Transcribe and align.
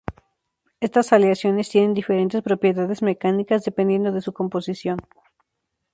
Estas 0.79 1.13
aleaciones 1.13 1.69
tienen 1.69 1.93
diferentes 1.93 2.41
propiedades 2.41 3.03
mecánicas, 3.03 3.63
dependiendo 3.63 4.11
de 4.11 4.21
su 4.21 4.33
composición. 4.33 4.97